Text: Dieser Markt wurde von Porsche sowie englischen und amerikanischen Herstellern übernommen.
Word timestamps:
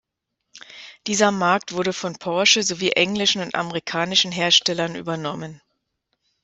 Dieser 1.05 1.29
Markt 1.29 1.73
wurde 1.73 1.93
von 1.93 2.15
Porsche 2.15 2.63
sowie 2.63 2.93
englischen 2.93 3.43
und 3.43 3.53
amerikanischen 3.53 4.31
Herstellern 4.31 4.95
übernommen. 4.95 5.61